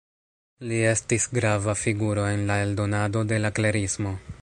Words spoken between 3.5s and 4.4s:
klerismo.